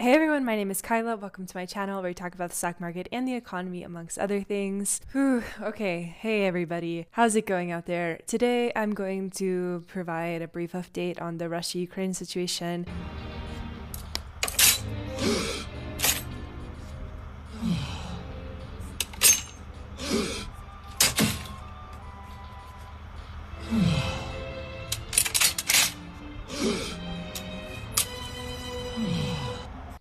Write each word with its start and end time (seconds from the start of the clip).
Hey 0.00 0.14
everyone, 0.14 0.44
my 0.44 0.54
name 0.54 0.70
is 0.70 0.80
Kyla. 0.80 1.16
Welcome 1.16 1.44
to 1.46 1.56
my 1.56 1.66
channel 1.66 2.00
where 2.00 2.10
we 2.10 2.14
talk 2.14 2.32
about 2.32 2.50
the 2.50 2.54
stock 2.54 2.80
market 2.80 3.08
and 3.10 3.26
the 3.26 3.34
economy, 3.34 3.82
amongst 3.82 4.16
other 4.16 4.40
things. 4.42 5.00
Whew, 5.10 5.42
okay, 5.60 6.14
hey 6.20 6.46
everybody. 6.46 7.06
How's 7.10 7.34
it 7.34 7.46
going 7.46 7.72
out 7.72 7.86
there? 7.86 8.20
Today 8.28 8.70
I'm 8.76 8.94
going 8.94 9.30
to 9.30 9.82
provide 9.88 10.40
a 10.40 10.46
brief 10.46 10.70
update 10.70 11.20
on 11.20 11.38
the 11.38 11.48
Russia 11.48 11.80
Ukraine 11.80 12.14
situation. 12.14 12.86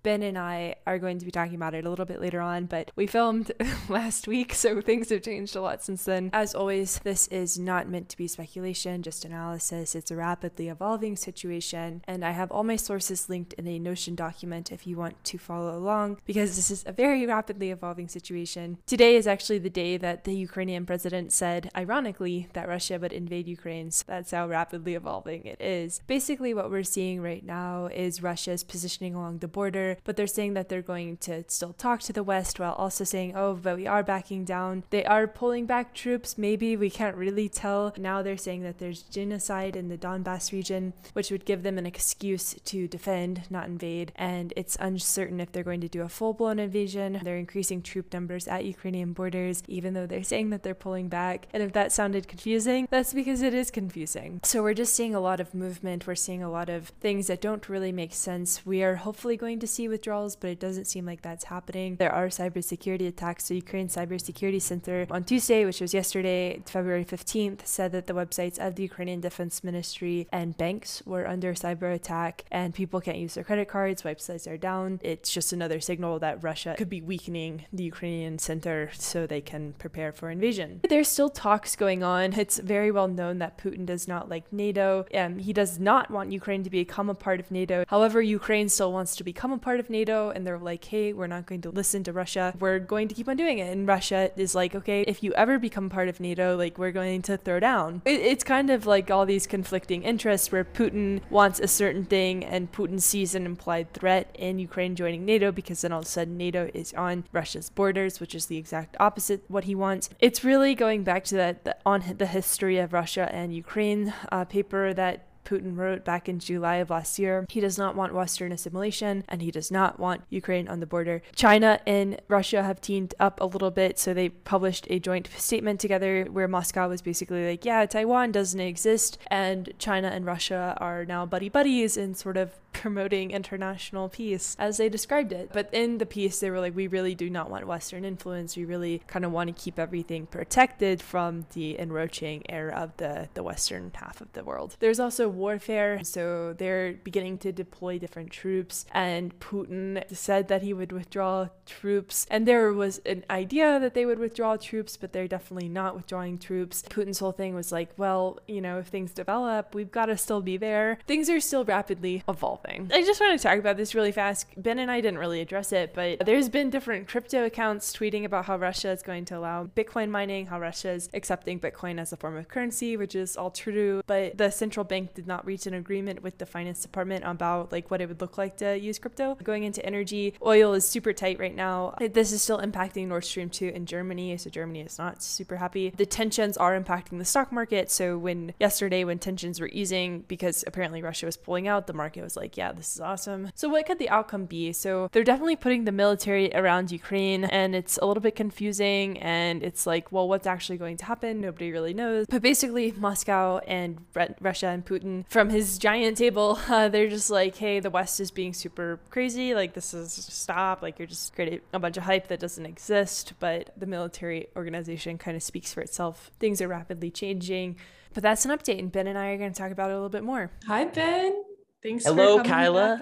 Ben 0.08 0.24
and 0.24 0.38
I 0.38 0.76
are 0.86 1.00
going 1.00 1.20
to 1.20 1.26
be 1.26 1.32
talking 1.32 1.55
about 1.55 1.74
it 1.74 1.84
a 1.84 1.89
little 1.89 2.06
bit 2.06 2.21
later 2.21 2.39
on, 2.39 2.65
but 2.65 2.92
we 2.96 3.07
filmed 3.07 3.52
last 3.89 4.25
week, 4.25 4.54
so 4.54 4.79
things 4.79 5.10
have 5.10 5.21
changed 5.21 5.54
a 5.57 5.60
lot 5.60 5.84
since 5.84 6.06
then. 6.06 6.29
As 6.32 6.56
always, 6.56 7.00
this 7.00 7.28
is 7.28 7.60
not 7.60 7.89
meant 7.89 8.07
to 8.07 8.15
be 8.15 8.25
speculation, 8.25 9.04
just 9.04 9.25
analysis. 9.25 9.96
It's 9.96 10.10
a 10.10 10.15
rapidly 10.15 10.70
evolving 10.70 11.18
situation, 11.18 12.06
and 12.07 12.24
I 12.24 12.32
have 12.32 12.54
all 12.54 12.64
my 12.64 12.78
sources 12.78 13.28
linked 13.28 13.51
in 13.56 13.68
a 13.68 13.79
Notion 13.79 14.15
document 14.15 14.71
if 14.71 14.88
you 14.88 14.96
want 14.96 15.21
to 15.25 15.38
follow 15.38 15.78
along, 15.78 16.21
because 16.24 16.56
this 16.56 16.71
is 16.71 16.86
a 16.87 16.93
very 16.93 17.26
rapidly 17.26 17.71
evolving 17.71 18.07
situation. 18.07 18.78
Today 18.86 19.18
is 19.18 19.28
actually 19.28 19.60
the 19.60 19.70
day 19.70 19.98
that 19.98 20.24
the 20.24 20.34
Ukrainian 20.34 20.86
president 20.86 21.34
said, 21.34 21.70
ironically, 21.76 22.48
that 22.54 22.70
Russia 22.70 22.98
would 22.98 23.12
invade 23.12 23.46
Ukraine. 23.46 23.92
So 23.92 24.06
that's 24.07 24.32
how 24.32 24.48
rapidly 24.48 24.96
evolving 24.96 25.43
it 25.43 25.60
is. 25.60 26.00
Basically, 26.07 26.54
what 26.54 26.71
we're 26.71 26.84
seeing 26.84 27.21
right 27.21 27.43
now 27.43 27.87
is 27.87 28.24
Russia's 28.24 28.64
positioning 28.64 29.14
along 29.14 29.39
the 29.39 29.50
border 29.50 29.96
but 30.04 30.15
they're 30.15 30.28
saying 30.28 30.54
that 30.54 30.69
they're 30.69 30.82
going 30.82 31.18
to 31.18 31.43
still 31.47 31.74
talk 31.74 32.02
to 32.02 32.14
the 32.14 32.23
West 32.23 32.59
while 32.59 32.73
also 32.73 33.03
saying, 33.03 33.36
oh, 33.36 33.56
but 33.56 33.78
we 33.78 33.88
are 33.88 34.03
backing 34.03 34.45
down. 34.45 34.84
They 34.90 35.06
are 35.06 35.28
pulling 35.28 35.66
back 35.66 35.94
troops, 35.94 36.38
maybe. 36.38 36.76
We 36.76 36.90
can't 36.90 37.16
really 37.16 37.50
tell. 37.50 37.94
Now 37.98 38.22
they're 38.22 38.38
saying 38.38 38.64
that 38.64 38.80
there's 38.80 39.03
genocide 39.03 39.75
in 39.75 39.90
the 39.90 39.98
Donbass 39.98 40.52
region, 40.52 40.94
which 41.14 41.31
would 41.31 41.45
give 41.45 41.64
them 41.64 41.78
an 41.78 41.86
excuse 41.86 42.56
to 42.66 42.88
defend, 42.88 43.44
not 43.50 43.68
invade. 43.68 44.12
And 44.16 44.53
it's 44.56 44.78
uncertain 44.80 45.40
if 45.40 45.52
they're 45.52 45.64
going 45.64 45.81
to 45.81 45.88
do 45.88 46.02
a 46.02 46.09
full 46.09 46.34
blown 46.34 46.59
invasion. 46.59 47.20
They're 47.23 47.38
increasing 47.38 47.81
troop 47.81 48.14
numbers 48.14 48.48
at 48.48 48.66
Ukrainian 48.66 49.14
borders, 49.14 49.64
even 49.68 49.94
though 49.94 50.06
they're 50.06 50.23
saying 50.23 50.50
that 50.52 50.64
they're 50.64 50.75
pulling 50.75 51.09
back. 51.09 51.48
And 51.53 51.64
if 51.64 51.73
that 51.73 51.92
sounded 51.92 52.28
confusing, 52.28 52.88
that's 52.90 53.14
because 53.14 53.42
it 53.42 53.53
is 53.53 53.72
confusing. 53.72 54.40
So 54.44 54.64
we're 54.64 54.73
just 54.73 54.95
seeing 54.95 55.16
a 55.16 55.20
lot 55.20 55.40
of 55.40 55.53
movement. 55.53 56.08
We're 56.08 56.16
seeing 56.16 56.44
a 56.44 56.52
lot 56.52 56.70
of 56.70 56.90
things 57.00 57.28
that 57.28 57.42
don't 57.42 57.68
really 57.70 57.92
make 57.92 58.14
sense. 58.14 58.66
We 58.66 58.84
are 58.84 58.95
hopefully 58.95 59.38
going 59.38 59.59
to 59.59 59.68
see 59.78 59.88
withdrawals, 59.88 60.36
but 60.36 60.50
it 60.50 60.59
doesn't 60.59 60.86
seem 60.86 61.06
like 61.06 61.22
that's 61.22 61.45
happening. 61.45 61.95
There 61.97 62.11
are 62.11 62.28
cybersecurity 62.28 63.08
attacks. 63.08 63.47
The 63.47 63.56
Ukraine 63.56 63.88
Cybersecurity 63.88 64.61
Center 64.61 65.06
on 65.11 65.23
Tuesday, 65.23 65.66
which 65.66 65.80
was 65.80 65.94
yesterday, 65.94 66.61
February 66.66 67.06
15th, 67.06 67.66
said 67.66 67.92
that 67.92 68.08
the 68.08 68.14
websites 68.14 68.58
of 68.58 68.75
the 68.75 68.84
Ukrainian 68.84 69.22
Defense 69.22 69.64
Ministry 69.64 70.28
and 70.31 70.58
banks 70.58 71.03
were 71.06 71.28
under 71.28 71.53
cyber 71.53 71.94
attack 71.94 72.44
and 72.52 72.73
people 72.73 73.00
can't 73.00 73.19
use 73.19 73.36
their 73.36 73.44
credit 73.44 73.67
cards. 73.67 74.02
Websites 74.02 74.50
are 74.52 74.58
down. 74.58 75.00
It's 75.03 75.31
just 75.31 75.53
another 75.53 75.80
signal 75.80 76.17
that 76.19 76.44
Russia 76.44 76.73
could 76.78 76.89
be 76.89 77.02
weakening 77.02 77.66
the 77.72 77.84
Ukrainian 77.84 78.39
center 78.39 78.89
so 78.94 79.28
they 79.28 79.41
can 79.41 79.73
prepare 79.73 80.12
for 80.12 80.31
invasion. 80.31 80.81
There's 80.89 81.08
still 81.08 81.30
talks 81.30 81.75
going 81.75 82.02
on. 82.02 82.34
It's 82.34 82.58
very 82.58 82.91
well 82.91 83.08
known 83.08 83.38
that 83.39 83.59
Putin 83.64 83.86
does 83.86 84.08
not 84.08 84.28
like 84.28 84.52
NATO. 84.52 85.06
Um, 85.14 85.38
he 85.38 85.53
does 85.53 85.78
not 85.80 86.09
want 86.09 86.31
Ukraine 86.31 86.64
to 86.64 86.72
become 86.72 87.09
a 87.09 87.19
part 87.25 87.39
of 87.39 87.52
NATO. 87.52 87.86
However, 87.88 88.19
Ukraine 88.22 88.69
still 88.69 88.91
wants 88.91 89.16
to 89.17 89.23
become 89.23 89.52
a 89.52 89.58
part 89.68 89.82
of 89.82 89.90
NATO 89.90 90.30
and 90.30 90.48
they're 90.48 90.58
like, 90.58 90.86
hey, 90.86 91.12
we're 91.12 91.28
not 91.28 91.46
going 91.46 91.60
to 91.60 91.70
listen 91.70 92.02
to 92.06 92.14
Russia. 92.14 92.54
We're 92.58 92.80
going 92.80 93.10
to 93.10 93.14
keep 93.14 93.28
on 93.28 93.36
doing 93.36 93.60
it. 93.60 93.70
And 93.70 93.86
Russia 93.86 94.32
is 94.38 94.56
like, 94.56 94.74
okay, 94.74 95.02
if 95.02 95.22
you 95.22 95.34
ever 95.34 95.59
become 95.59 95.90
part 95.90 96.08
of 96.08 96.22
NATO, 96.22 96.56
like, 96.56 96.78
we're 96.78 96.94
going 96.94 97.22
to 97.24 97.36
throw 97.36 97.59
down. 97.59 98.02
It, 98.06 98.22
it's 98.22 98.46
kind 98.46 98.69
of 98.69 98.86
like 98.86 99.12
all 99.12 99.25
these 99.25 99.46
conflicting 99.46 100.03
interests 100.03 100.53
where 100.53 100.64
Putin 100.64 101.19
wants 101.30 101.59
a 101.59 101.68
certain 101.68 102.06
thing 102.06 102.46
and 102.46 102.72
Putin 102.72 103.02
sees 103.02 103.36
an 103.36 103.46
implied 103.46 103.91
threat 103.91 104.34
in 104.40 104.58
Ukraine 104.58 104.96
joining 104.96 105.25
NATO 105.25 105.52
because 105.52 105.81
then 105.81 105.91
all 105.91 106.00
of 106.00 106.06
a 106.06 106.08
sudden 106.08 106.38
NATO 106.38 106.70
is 106.74 106.94
on 106.94 107.25
Russia's 107.34 107.70
borders, 107.70 108.22
which 108.22 108.34
is 108.34 108.46
the 108.46 108.56
exact 108.56 108.96
opposite 109.02 109.44
what 109.50 109.66
he 109.66 109.75
wants. 109.75 110.09
It's 110.22 110.46
really 110.46 110.75
going 110.75 111.03
back 111.03 111.25
to 111.25 111.36
that 111.36 111.66
the, 111.66 111.75
on 111.86 112.16
the 112.18 112.28
history 112.28 112.78
of 112.78 112.94
Russia 112.94 113.28
and 113.34 113.53
Ukraine 113.53 114.14
uh, 114.31 114.46
paper 114.46 114.94
that 114.94 115.27
Putin 115.47 115.78
wrote 115.78 116.03
back 116.03 116.28
in 116.28 116.40
July 116.40 116.75
of 116.75 116.90
last 116.90 117.18
year. 117.18 117.46
He 117.50 117.62
does 117.62 117.78
not 117.78 117.96
want 117.96 118.13
Western 118.13 118.52
assimilation 118.52 119.24
and 119.30 119.41
he 119.41 119.50
does 119.50 119.72
not 119.72 119.97
want 119.97 120.24
Ukraine 120.30 120.68
on 120.68 120.81
the 120.81 120.85
border. 120.85 121.22
China 121.35 121.80
and 121.88 122.22
Russia 122.28 122.63
have 122.63 122.81
teamed 122.81 123.13
up 123.19 123.40
a 123.40 123.46
little 123.46 123.72
bit, 123.72 123.97
so 123.97 124.13
they 124.13 124.30
published 124.30 124.88
a 124.90 125.00
joint 125.00 125.30
statement 125.38 125.80
together 125.80 126.25
where 126.25 126.47
Moscow 126.47 126.90
was 126.90 127.02
basically 127.02 127.47
like, 127.47 127.63
yeah, 127.63 127.85
Taiwan 127.85 128.31
doesn't 128.31 128.59
exist, 128.59 129.18
and 129.28 129.72
China 129.80 130.09
and 130.09 130.25
Russia 130.25 130.75
are 130.81 131.06
now 131.06 131.25
buddy 131.25 131.50
buddies 131.50 131.96
and 131.96 132.18
sort 132.18 132.35
of 132.35 132.52
promoting 132.78 133.32
international 133.32 134.08
peace 134.08 134.56
as 134.60 134.78
they 134.78 134.88
described 134.88 135.32
it. 135.32 135.50
But 135.52 135.70
in 135.74 135.98
the 135.98 136.06
piece, 136.06 136.40
they 136.40 136.52
were 136.52 136.60
like, 136.60 136.76
we 136.76 136.88
really 136.88 137.16
do 137.16 137.30
not 137.30 137.50
want 137.50 137.68
Western 137.68 138.06
influence. 138.06 138.56
We 138.56 138.66
really 138.66 139.02
kind 139.08 139.26
of 139.26 139.32
want 139.32 139.48
to 139.48 139.62
keep 139.62 139.80
everything 139.80 140.28
protected 140.28 141.02
from 141.02 141.46
the 141.54 141.80
encroaching 141.80 142.50
air 142.50 142.70
of 142.70 142.96
the, 142.98 143.30
the 143.34 143.44
Western 143.44 143.92
half 143.96 144.22
of 144.22 144.32
the 144.34 144.44
world. 144.44 144.76
There's 144.80 145.00
also 145.00 145.28
warfare, 145.28 146.04
so 146.04 146.54
they're 146.54 146.94
beginning 146.94 147.40
to 147.40 147.52
deploy 147.52 147.98
different 147.98 148.30
troops, 148.30 148.86
and 148.92 149.38
Putin 149.40 150.04
said 150.16 150.48
that 150.50 150.62
he 150.62 150.74
would 150.74 150.92
withdraw 150.92 151.50
troops. 151.66 152.28
And 152.30 152.48
there 152.48 152.72
was 152.74 153.00
an 153.06 153.26
idea 153.30 153.80
that 153.80 153.96
they 153.96 154.06
would 154.06 154.20
withdraw 154.20 154.56
troops, 154.58 154.98
but 154.98 155.14
they're 155.14 155.28
definitely 155.28 155.70
not 155.70 155.96
withdrawing 155.96 156.38
troops. 156.38 156.84
Putin's 156.84 157.20
whole 157.20 157.32
thing 157.32 157.56
was 157.56 157.72
like, 157.72 157.90
well, 157.98 158.40
you 158.48 158.62
know, 158.62 158.78
if 158.80 158.88
things 158.88 159.12
develop, 159.12 159.74
we've 159.74 159.92
got 159.92 160.06
to 160.08 160.18
still 160.18 160.42
be 160.42 160.58
there. 160.58 161.00
Things 161.08 161.30
are 161.30 161.40
still 161.40 161.66
rapidly 161.66 162.24
evolving 162.30 162.66
thing. 162.67 162.91
I 162.94 163.01
just 163.03 163.19
want 163.19 163.39
to 163.39 163.47
talk 163.47 163.57
about 163.59 163.78
this 163.78 163.95
really 163.95 164.11
fast. 164.11 164.47
Ben 164.57 164.79
and 164.79 164.91
I 164.91 165.01
didn't 165.01 165.19
really 165.19 165.41
address 165.41 165.72
it, 165.72 165.94
but 165.94 166.25
there's 166.25 166.50
been 166.50 166.69
different 166.69 167.07
crypto 167.07 167.45
accounts 167.45 167.95
tweeting 167.95 168.25
about 168.25 168.45
how 168.45 168.57
Russia 168.57 168.91
is 168.91 169.01
going 169.01 169.25
to 169.25 169.38
allow 169.38 169.66
Bitcoin 169.66 170.09
mining, 170.09 170.47
how 170.47 170.59
Russia 170.59 170.91
is 170.91 171.09
accepting 171.13 171.59
Bitcoin 171.59 172.00
as 172.00 172.13
a 172.13 172.17
form 172.17 172.38
of 172.38 172.47
currency, 172.47 172.97
which 172.97 173.16
is 173.16 173.38
all 173.38 173.51
true. 173.51 174.01
But 174.05 174.38
the 174.38 174.51
central 174.51 174.83
bank 174.83 175.13
did 175.13 175.28
not 175.28 175.45
reach 175.45 175.66
an 175.66 175.73
agreement 175.73 176.22
with 176.22 176.38
the 176.38 176.45
finance 176.45 176.81
department 176.81 177.23
about 177.25 177.72
like 177.72 177.89
what 177.89 178.01
it 178.01 178.07
would 178.07 178.22
look 178.22 178.38
like 178.38 178.57
to 178.57 178.78
use 178.78 178.99
crypto. 178.99 179.35
Going 179.44 179.63
into 179.63 179.85
energy, 179.85 180.34
oil 180.45 180.73
is 180.73 180.88
super 180.88 181.13
tight 181.13 181.39
right 181.39 181.55
now. 181.55 181.95
This 181.99 182.31
is 182.31 182.41
still 182.41 182.59
impacting 182.59 183.07
Nord 183.07 183.25
Stream 183.25 183.49
2 183.49 183.69
in 183.69 183.85
Germany, 183.85 184.38
so 184.38 184.49
Germany 184.49 184.81
is 184.81 184.97
not 184.97 185.23
super 185.23 185.57
happy. 185.57 185.94
The 185.95 186.05
tensions 186.05 186.57
are 186.57 186.79
impacting 186.79 187.17
the 187.17 187.25
stock 187.25 187.51
market. 187.51 187.89
So 187.91 188.17
when 188.17 188.53
yesterday 188.59 189.03
when 189.03 189.19
tensions 189.19 189.59
were 189.59 189.69
easing 189.72 190.23
because 190.28 190.63
apparently 190.67 191.01
Russia 191.01 191.25
was 191.25 191.38
pulling 191.38 191.67
out, 191.67 191.88
the 191.88 191.94
market 191.94 192.23
was 192.23 192.35
like, 192.35 192.47
yeah, 192.56 192.72
this 192.72 192.96
is 192.96 193.02
awesome. 193.02 193.52
So, 193.56 193.68
what 193.68 193.85
could 193.85 194.00
the 194.00 194.09
outcome 194.09 194.46
be? 194.46 194.72
So, 194.72 195.09
they're 195.12 195.24
definitely 195.24 195.56
putting 195.56 195.85
the 195.85 195.91
military 195.91 196.53
around 196.53 196.91
Ukraine, 196.91 197.46
and 197.46 197.75
it's 197.75 197.97
a 197.97 198.06
little 198.06 198.22
bit 198.22 198.35
confusing. 198.35 199.18
And 199.18 199.63
it's 199.63 199.88
like, 199.88 200.12
well, 200.12 200.28
what's 200.30 200.47
actually 200.47 200.78
going 200.78 200.97
to 200.97 201.06
happen? 201.06 201.41
Nobody 201.41 201.72
really 201.72 201.94
knows. 201.94 202.28
But 202.30 202.41
basically, 202.41 202.94
Moscow 202.96 203.58
and 203.59 204.06
Russia 204.40 204.68
and 204.68 204.85
Putin, 204.85 205.25
from 205.28 205.50
his 205.50 205.78
giant 205.78 206.18
table, 206.18 206.59
uh, 206.69 206.90
they're 206.90 207.09
just 207.09 207.30
like, 207.30 207.56
hey, 207.56 207.80
the 207.80 207.90
West 207.90 208.19
is 208.19 208.31
being 208.31 208.53
super 208.53 209.00
crazy. 209.09 209.56
Like, 209.56 209.74
this 209.74 209.94
is 209.94 210.14
stop. 210.14 210.81
Like, 210.81 211.00
you're 211.00 211.08
just 211.08 211.34
creating 211.34 211.62
a 211.74 211.79
bunch 211.79 211.97
of 211.97 212.03
hype 212.03 212.28
that 212.28 212.40
doesn't 212.40 212.66
exist. 212.66 213.34
But 213.40 213.72
the 213.75 213.88
military 213.88 214.47
organization 214.56 215.18
kind 215.18 215.35
of 215.35 215.44
speaks 215.44 215.74
for 215.74 215.81
itself. 215.81 216.31
Things 216.40 216.62
are 216.62 216.68
rapidly 216.68 217.09
changing. 217.09 217.78
But 218.14 218.24
that's 218.24 218.46
an 218.46 218.52
update, 218.52 218.79
and 218.79 218.91
Ben 218.91 219.08
and 219.08 219.18
I 219.18 219.28
are 219.28 219.38
going 219.38 219.53
to 219.53 219.58
talk 219.58 219.72
about 219.72 219.90
it 219.90 219.94
a 219.94 219.96
little 219.96 220.09
bit 220.09 220.24
more. 220.24 220.52
Hi, 220.66 220.85
Ben. 220.85 221.47
Thanks. 221.84 222.06
Hello, 222.06 222.42
Kyla. 222.44 223.00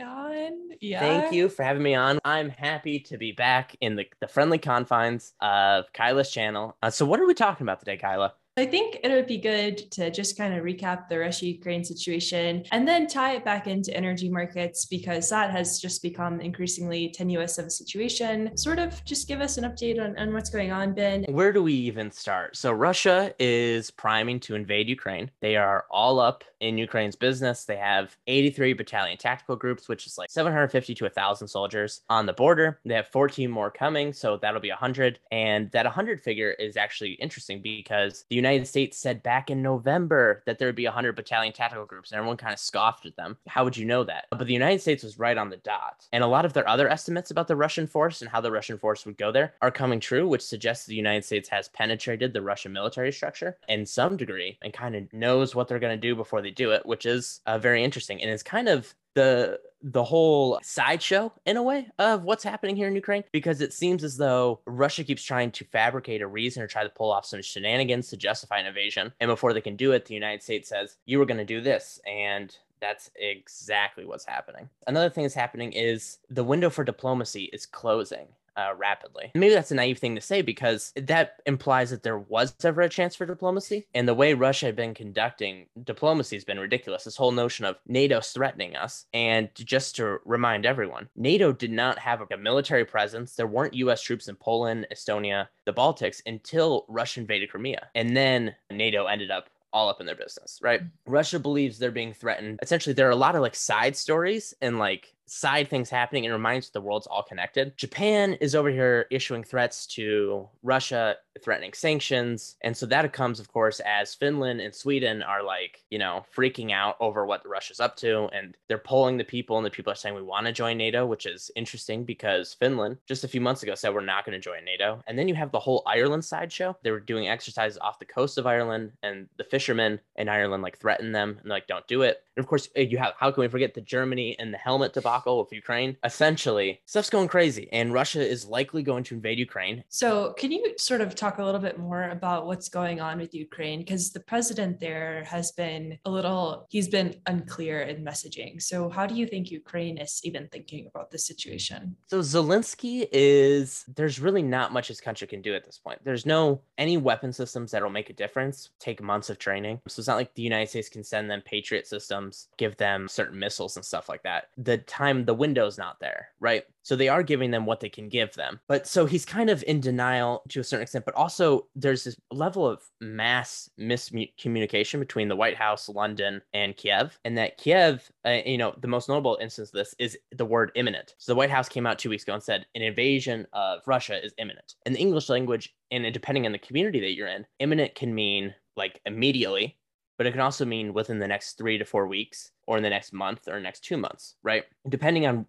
Yeah. 0.82 1.00
Thank 1.00 1.34
you 1.34 1.50
for 1.50 1.64
having 1.64 1.84
me 1.84 1.96
on. 1.96 2.20
I'm 2.26 2.50
happy 2.50 3.00
to 3.02 3.18
be 3.18 3.32
back 3.32 3.76
in 3.82 3.96
the, 3.96 4.06
the 4.20 4.28
friendly 4.28 4.58
confines 4.58 5.34
of 5.42 5.86
Kyla's 5.94 6.30
channel. 6.30 6.76
Uh, 6.84 6.90
so, 6.90 7.06
what 7.06 7.20
are 7.20 7.26
we 7.26 7.34
talking 7.34 7.66
about 7.66 7.80
today, 7.80 7.98
Kyla? 7.98 8.34
I 8.58 8.66
think 8.66 9.00
it 9.04 9.12
would 9.12 9.28
be 9.28 9.38
good 9.38 9.92
to 9.92 10.10
just 10.10 10.38
kind 10.38 10.54
of 10.54 10.64
recap 10.64 11.10
the 11.10 11.20
Russia 11.20 11.46
Ukraine 11.48 11.84
situation 11.84 12.64
and 12.72 12.88
then 12.88 13.06
tie 13.06 13.36
it 13.36 13.44
back 13.44 13.68
into 13.68 13.94
energy 13.94 14.30
markets 14.30 14.86
because 14.86 15.30
that 15.30 15.52
has 15.52 15.82
just 15.82 16.02
become 16.02 16.40
increasingly 16.40 17.10
tenuous 17.10 17.58
of 17.58 17.66
a 17.66 17.70
situation. 17.70 18.56
Sort 18.56 18.80
of 18.80 19.04
just 19.04 19.28
give 19.28 19.42
us 19.42 19.58
an 19.58 19.66
update 19.66 20.02
on, 20.02 20.18
on 20.18 20.32
what's 20.34 20.50
going 20.50 20.72
on, 20.72 20.94
Ben. 20.94 21.26
Where 21.28 21.52
do 21.52 21.62
we 21.64 21.74
even 21.74 22.10
start? 22.12 22.56
So, 22.56 22.72
Russia 22.72 23.34
is 23.40 23.92
priming 23.92 24.40
to 24.42 24.56
invade 24.56 24.88
Ukraine. 24.88 25.32
They 25.42 25.58
are 25.58 25.84
all 25.92 26.22
up 26.22 26.46
in 26.62 26.78
Ukraine's 26.78 27.18
business. 27.18 27.66
They 27.66 27.76
have 27.76 28.16
83 28.26 28.72
battalion 28.72 29.18
tactical 29.18 29.58
groups, 29.58 29.90
which 29.90 30.08
is 30.08 30.18
like 30.18 30.30
750 30.32 30.96
to 30.96 31.04
1,000 31.04 31.50
soldiers 31.50 32.04
on 32.10 32.26
the 32.26 32.32
border. 32.32 32.80
They 32.86 32.96
have 32.96 33.10
14 33.10 33.52
more 33.52 33.70
coming, 33.70 34.14
so 34.14 34.38
that'll 34.38 34.62
be 34.62 34.70
100. 34.70 35.20
And 35.32 35.70
that 35.72 35.84
100 35.84 36.24
figure 36.24 36.52
is 36.52 36.78
actually 36.78 37.12
interesting 37.14 37.62
because 37.62 38.24
the 38.30 38.36
United 38.38 38.45
States 38.68 38.98
said 38.98 39.24
back 39.24 39.50
in 39.50 39.62
November 39.62 40.44
that 40.46 40.60
there 40.60 40.68
would 40.68 40.76
be 40.76 40.86
100 40.86 41.16
battalion 41.16 41.54
tactical 41.54 41.86
groups, 41.86 42.12
and 42.12 42.18
everyone 42.18 42.38
kind 42.38 42.54
of 42.54 42.60
scoffed 42.60 43.06
at 43.06 43.16
them. 43.16 43.38
How 43.48 43.64
would 43.64 43.78
you 43.78 43.86
know 43.86 44.04
that? 44.04 44.26
But 44.32 44.46
the 44.46 44.54
United 44.54 44.82
States 44.82 45.04
was 45.04 45.20
right 45.20 45.38
on 45.38 45.50
the 45.50 45.58
dot. 45.58 46.08
And 46.14 46.24
a 46.24 46.28
lot 46.28 46.46
of 46.46 46.54
their 46.54 46.68
other 46.68 46.88
estimates 46.88 47.32
about 47.32 47.48
the 47.48 47.56
Russian 47.56 47.88
force 47.88 48.22
and 48.22 48.30
how 48.30 48.42
the 48.42 48.52
Russian 48.52 48.78
force 48.78 49.06
would 49.06 49.18
go 49.18 49.32
there 49.32 49.54
are 49.62 49.72
coming 49.72 50.00
true, 50.00 50.28
which 50.28 50.42
suggests 50.42 50.86
the 50.86 50.96
United 50.96 51.26
States 51.26 51.50
has 51.50 51.70
penetrated 51.70 52.34
the 52.34 52.42
Russian 52.42 52.72
military 52.72 53.12
structure 53.12 53.58
in 53.68 53.86
some 53.86 54.18
degree 54.18 54.58
and 54.62 54.74
kind 54.74 54.96
of 54.96 55.12
knows 55.14 55.56
what 55.56 55.68
they're 55.68 55.80
going 55.80 56.00
to 56.00 56.08
do 56.08 56.16
before 56.16 56.42
they 56.42 56.52
do 56.52 56.72
it, 56.72 56.86
which 56.86 57.06
is 57.06 57.42
uh, 57.46 57.58
very 57.58 57.84
interesting. 57.84 58.22
And 58.22 58.30
it's 58.30 58.44
kind 58.44 58.70
of 58.70 58.94
the 59.16 59.60
the 59.86 60.04
whole 60.04 60.60
sideshow 60.64 61.32
in 61.46 61.58
a 61.58 61.64
way 61.64 61.88
of 62.00 62.24
what's 62.24 62.44
happening 62.44 62.76
here 62.76 62.88
in 62.88 62.96
Ukraine 62.96 63.24
because 63.32 63.62
it 63.62 63.72
seems 63.72 64.04
as 64.04 64.18
though 64.18 64.60
Russia 64.66 65.04
keeps 65.04 65.24
trying 65.24 65.52
to 65.52 65.66
fabricate 65.66 66.24
a 66.24 66.28
reason 66.28 66.64
or 66.64 66.68
try 66.68 66.82
to 66.84 66.90
pull 66.90 67.12
off 67.12 67.24
some 67.24 67.42
shenanigans 67.44 68.10
to 68.10 68.18
justify 68.18 68.58
an 68.58 68.66
invasion. 68.66 69.14
And 69.20 69.30
before 69.30 69.54
they 69.54 69.62
can 69.62 69.76
do 69.76 69.92
it, 69.92 70.06
the 70.06 70.16
United 70.16 70.42
States 70.42 70.70
says, 70.70 70.98
You 71.06 71.20
were 71.20 71.26
going 71.28 71.38
to 71.38 71.46
do 71.46 71.62
this. 71.62 72.00
And 72.08 72.56
that's 72.82 73.12
exactly 73.16 74.06
what's 74.06 74.26
happening. 74.26 74.70
Another 74.88 75.10
thing 75.10 75.24
that's 75.24 75.36
happening 75.36 75.72
is 75.74 76.18
the 76.32 76.44
window 76.44 76.72
for 76.72 76.84
diplomacy 76.84 77.46
is 77.54 77.68
closing 77.68 78.28
uh, 78.58 78.74
rapidly. 78.78 79.32
Maybe 79.36 79.54
that's 79.54 79.72
a 79.72 79.76
naive 79.76 80.00
thing 80.00 80.16
to 80.16 80.22
say 80.22 80.42
because 80.42 80.94
that 80.96 81.42
implies 81.46 81.90
that 81.90 82.04
there 82.04 82.18
was 82.18 82.56
ever 82.64 82.82
a 82.82 82.90
chance 82.90 83.16
for 83.16 83.26
diplomacy. 83.26 83.88
And 83.94 84.08
the 84.08 84.14
way 84.14 84.34
Russia 84.34 84.68
had 84.68 84.76
been 84.76 84.94
conducting 84.94 85.68
diplomacy 85.84 86.36
has 86.36 86.46
been 86.46 86.60
ridiculous. 86.60 87.04
This 87.04 87.18
whole 87.18 87.32
notion 87.32 87.66
of 87.66 87.78
NATO's 87.88 88.30
threatening 88.32 88.76
us. 88.76 89.06
And 89.14 89.50
just 89.56 89.96
to 89.98 90.20
remind 90.26 90.66
everyone, 90.66 91.10
NATO 91.16 91.52
did 91.52 91.72
not 91.72 92.00
have 92.00 92.22
a 92.22 92.38
military 92.38 92.86
presence. 92.86 93.36
There 93.36 93.48
weren't 93.48 93.74
US 93.76 94.02
troops 94.02 94.28
in 94.28 94.36
Poland, 94.36 94.88
Estonia, 94.94 95.48
the 95.66 95.74
Baltics 95.74 96.22
until 96.26 96.86
Russia 96.88 97.22
invaded 97.22 97.50
Crimea. 97.50 97.88
And 97.96 98.16
then 98.16 98.56
NATO 98.72 99.06
ended 99.06 99.32
up 99.32 99.50
all 99.76 99.90
up 99.90 100.00
in 100.00 100.06
their 100.06 100.16
business, 100.16 100.58
right? 100.62 100.82
Russia 101.06 101.38
believes 101.38 101.78
they're 101.78 101.92
being 101.92 102.14
threatened. 102.14 102.60
Essentially, 102.62 102.94
there 102.94 103.08
are 103.08 103.12
a 103.12 103.16
lot 103.16 103.36
of 103.36 103.42
like 103.42 103.56
side 103.56 103.96
stories 103.96 104.54
and 104.62 104.80
like 104.80 105.14
side 105.28 105.70
things 105.70 105.90
happening 105.90 106.26
and 106.26 106.34
reminds 106.34 106.70
the 106.70 106.82
world's 106.82 107.08
all 107.08 107.24
connected. 107.24 107.76
Japan 107.78 108.34
is 108.36 108.56
over 108.56 108.70
here 108.70 109.08
issuing 109.10 109.44
threats 109.44 109.88
to 109.88 110.48
Russia, 110.64 111.16
threatening 111.44 111.74
sanctions. 111.74 112.56
And 112.62 112.76
so 112.76 112.86
that 112.86 113.12
comes, 113.12 113.40
of 113.40 113.52
course, 113.52 113.82
as 113.82 114.16
Finland 114.16 114.62
and 114.62 114.74
Sweden 114.74 115.22
are 115.24 115.44
like, 115.44 115.84
you 115.90 116.00
know, 116.00 116.26
freaking 116.36 116.72
out 116.72 116.96
over 117.00 117.26
what 117.26 117.48
Russia's 117.48 117.80
up 117.80 117.96
to. 117.98 118.30
And 118.34 118.56
they're 118.68 118.78
polling 118.78 119.18
the 119.18 119.24
people, 119.24 119.58
and 119.58 119.66
the 119.66 119.72
people 119.72 119.92
are 119.92 119.96
saying 119.96 120.16
we 120.16 120.22
want 120.22 120.46
to 120.46 120.52
join 120.52 120.78
NATO, 120.78 121.06
which 121.06 121.26
is 121.26 121.52
interesting 121.56 122.06
because 122.06 122.54
Finland 122.54 122.98
just 123.08 123.24
a 123.24 123.28
few 123.28 123.42
months 123.42 123.64
ago 123.64 123.76
said 123.76 123.94
we're 123.94 124.02
not 124.02 124.26
going 124.26 124.40
to 124.40 124.44
join 124.44 124.64
NATO. 124.64 125.04
And 125.08 125.18
then 125.18 125.28
you 125.28 125.36
have 125.36 125.52
the 125.52 125.60
whole 125.60 125.84
Ireland 125.86 126.24
sideshow. 126.24 126.78
They 126.84 126.92
were 126.92 127.00
doing 127.00 127.28
exercises 127.28 127.78
off 127.80 128.00
the 128.00 128.06
coast 128.06 128.38
of 128.38 128.48
Ireland, 128.48 128.92
and 129.04 129.28
the 129.38 129.44
fishermen 129.44 130.00
in 130.16 130.30
Ireland 130.30 130.64
like 130.64 130.78
threatened 130.78 131.16
them 131.16 131.38
and 131.42 131.50
like, 131.50 131.68
don't 131.68 131.88
do 131.88 132.04
it. 132.04 132.24
And 132.36 132.44
of 132.44 132.48
course, 132.48 132.70
eh, 132.76 132.82
you 132.82 132.98
have 132.98 133.14
how 133.18 133.32
can 133.32 133.42
we 133.42 133.48
forget 133.48 133.74
the 133.74 133.82
Germany 133.82 134.36
and 134.40 134.54
the 134.54 134.58
helmet 134.58 134.94
debacle? 134.94 135.06
debacle 135.06 135.40
with 135.40 135.54
Ukraine. 135.54 135.98
Essentially, 136.04 136.82
stuff's 136.86 137.10
going 137.10 137.28
crazy, 137.28 137.70
and 137.72 137.94
Russia 137.94 138.28
is 138.28 138.46
likely 138.46 138.84
going 138.84 139.04
to 139.06 139.16
invade 139.16 139.40
Ukraine. 139.40 139.84
So, 139.90 140.34
can 140.38 140.52
you 140.52 140.74
sort 140.78 141.02
of 141.02 141.16
talk 141.16 141.38
a 141.38 141.46
little 141.46 141.60
bit 141.60 141.78
more 141.78 142.10
about 142.10 142.48
what's 142.48 142.70
going 142.70 143.00
on 143.00 143.20
with 143.20 143.34
Ukraine? 143.34 143.80
Because 143.80 144.12
the 144.12 144.20
president 144.20 144.80
there 144.80 145.24
has 145.26 145.52
been 145.52 145.98
a 146.06 146.10
little, 146.10 146.66
he's 146.70 146.88
been 146.88 147.16
unclear 147.28 147.82
in 147.82 148.04
messaging. 148.04 148.62
So, 148.62 148.90
how 148.90 149.06
do 149.06 149.16
you 149.16 149.28
think 149.28 149.52
Ukraine 149.52 149.98
is 149.98 150.22
even 150.24 150.48
thinking 150.52 150.88
about 150.88 151.12
this 151.12 151.26
situation? 151.26 151.96
So, 152.08 152.20
Zelensky 152.20 153.08
is, 153.12 153.86
there's 153.96 154.20
really 154.20 154.46
not 154.58 154.74
much 154.74 154.88
his 154.88 155.02
country 155.02 155.28
can 155.28 155.42
do 155.42 155.54
at 155.56 155.64
this 155.66 155.78
point. 155.78 156.00
There's 156.04 156.26
no 156.26 156.62
any 156.78 156.98
weapon 156.98 157.32
systems 157.32 157.72
that'll 157.72 157.90
make 158.00 158.10
a 158.10 158.14
difference, 158.14 158.70
take 158.80 159.02
months 159.02 159.30
of 159.30 159.38
training. 159.38 159.82
So, 159.88 160.00
it's 160.00 160.08
not 160.08 160.18
like 160.18 160.34
the 160.34 160.42
United 160.42 160.70
States 160.70 160.90
can 160.90 161.04
send 161.04 161.30
them 161.30 161.42
Patriot 161.46 161.86
systems, 161.88 162.25
give 162.58 162.78
them 162.78 163.08
certain 163.08 163.40
missiles 163.40 163.76
and 163.76 163.86
stuff 163.86 164.10
like 164.10 164.24
that. 164.24 164.50
The 164.58 164.78
time 164.80 165.26
the 165.26 165.34
window's 165.34 165.78
not 165.78 166.00
there, 166.00 166.30
right? 166.40 166.64
So 166.84 166.96
they 166.96 167.10
are 167.10 167.24
giving 167.24 167.50
them 167.50 167.66
what 167.66 167.80
they 167.80 167.90
can 167.90 168.10
give 168.10 168.34
them. 168.34 168.60
But 168.68 168.88
so 168.88 169.06
he's 169.06 169.26
kind 169.26 169.50
of 169.50 169.64
in 169.68 169.80
denial 169.80 170.44
to 170.50 170.60
a 170.60 170.64
certain 170.64 170.84
extent, 170.84 171.06
but 171.06 171.16
also 171.16 171.68
there's 171.76 172.04
this 172.04 172.16
level 172.32 172.68
of 172.68 172.84
mass 173.02 173.70
miscommunication 173.80 175.00
between 175.00 175.28
the 175.28 175.36
White 175.36 175.58
House, 175.58 175.90
London, 175.90 176.42
and 176.54 176.78
Kiev. 176.78 177.18
And 177.26 177.38
that 177.38 177.58
Kiev, 177.58 178.12
uh, 178.26 178.38
you 178.46 178.58
know, 178.58 178.76
the 178.80 178.88
most 178.88 179.10
notable 179.10 179.38
instance 179.42 179.70
of 179.70 179.74
this 179.74 179.96
is 179.98 180.18
the 180.32 180.46
word 180.46 180.72
imminent. 180.76 181.16
So 181.18 181.32
the 181.32 181.38
White 181.38 181.50
House 181.50 181.68
came 181.68 181.88
out 181.88 181.98
two 181.98 182.10
weeks 182.10 182.24
ago 182.24 182.34
and 182.34 182.44
said 182.44 182.68
an 182.76 182.84
invasion 182.84 183.48
of 183.54 183.80
Russia 183.88 184.24
is 184.24 184.34
imminent. 184.38 184.76
In 184.86 184.94
the 184.94 185.00
English 185.00 185.30
language, 185.30 185.74
and 185.92 186.12
depending 186.14 186.46
on 186.46 186.52
the 186.52 186.60
community 186.60 187.00
that 187.00 187.16
you're 187.16 187.28
in, 187.28 187.46
imminent 187.60 187.96
can 187.96 188.14
mean 188.14 188.54
like 188.76 189.02
immediately 189.06 189.78
but 190.18 190.28
it 190.28 190.32
can 190.32 190.42
also 190.42 190.66
mean 190.66 190.94
within 190.94 191.20
the 191.20 191.28
next 191.28 191.58
three 191.58 191.78
to 191.78 191.86
four 191.86 192.08
weeks 192.08 192.52
or 192.68 192.78
in 192.78 192.84
the 192.84 192.90
next 192.90 193.14
month 193.14 193.48
or 193.48 193.60
next 193.60 193.84
two 193.84 193.98
months, 193.98 194.36
right? 194.44 194.66
Depending 194.90 195.26
on 195.26 195.46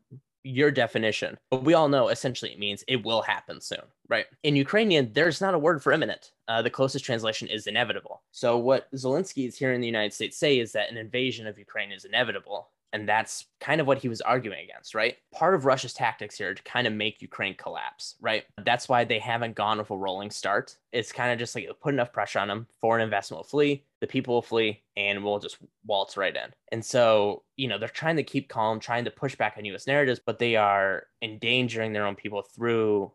your 0.46 0.70
definition. 0.70 1.36
But 1.50 1.64
we 1.64 1.74
all 1.74 1.88
know 1.88 2.08
essentially 2.08 2.52
it 2.52 2.58
means 2.58 2.84
it 2.86 3.04
will 3.04 3.22
happen 3.22 3.60
soon, 3.60 3.82
right? 4.08 4.26
In 4.44 4.54
Ukrainian, 4.54 5.12
there's 5.12 5.40
not 5.40 5.54
a 5.54 5.58
word 5.58 5.82
for 5.82 5.92
imminent. 5.92 6.32
Uh, 6.46 6.62
the 6.62 6.70
closest 6.70 7.04
translation 7.04 7.48
is 7.48 7.66
inevitable. 7.66 8.22
So 8.30 8.56
what 8.56 8.90
Zelensky 8.92 9.48
is 9.48 9.58
here 9.58 9.72
in 9.72 9.80
the 9.80 9.88
United 9.88 10.12
States 10.12 10.38
say 10.38 10.60
is 10.60 10.72
that 10.72 10.90
an 10.90 10.96
invasion 10.96 11.46
of 11.46 11.58
Ukraine 11.58 11.90
is 11.90 12.04
inevitable. 12.04 12.68
And 12.92 13.08
that's 13.08 13.46
kind 13.60 13.80
of 13.80 13.86
what 13.86 13.98
he 13.98 14.08
was 14.08 14.20
arguing 14.20 14.64
against, 14.64 14.94
right? 14.94 15.16
Part 15.34 15.54
of 15.54 15.64
Russia's 15.64 15.92
tactics 15.92 16.38
here 16.38 16.54
to 16.54 16.62
kind 16.62 16.86
of 16.86 16.92
make 16.92 17.20
Ukraine 17.20 17.54
collapse, 17.54 18.14
right? 18.20 18.44
That's 18.64 18.88
why 18.88 19.04
they 19.04 19.18
haven't 19.18 19.54
gone 19.54 19.78
with 19.78 19.90
a 19.90 19.96
rolling 19.96 20.30
start. 20.30 20.76
It's 20.92 21.12
kind 21.12 21.32
of 21.32 21.38
just 21.38 21.54
like 21.54 21.68
put 21.82 21.94
enough 21.94 22.12
pressure 22.12 22.38
on 22.38 22.48
them, 22.48 22.66
foreign 22.80 23.02
investment 23.02 23.38
will 23.38 23.44
flee, 23.44 23.84
the 24.00 24.06
people 24.06 24.34
will 24.34 24.42
flee, 24.42 24.82
and 24.96 25.22
we'll 25.22 25.38
just 25.38 25.58
waltz 25.84 26.16
right 26.16 26.34
in. 26.34 26.52
And 26.72 26.84
so, 26.84 27.42
you 27.56 27.68
know, 27.68 27.78
they're 27.78 27.88
trying 27.88 28.16
to 28.16 28.22
keep 28.22 28.48
calm, 28.48 28.80
trying 28.80 29.04
to 29.04 29.10
push 29.10 29.34
back 29.34 29.56
on 29.58 29.64
US 29.66 29.86
narratives, 29.86 30.20
but 30.24 30.38
they 30.38 30.56
are 30.56 31.04
endangering 31.22 31.92
their 31.92 32.06
own 32.06 32.14
people 32.14 32.42
through 32.42 33.12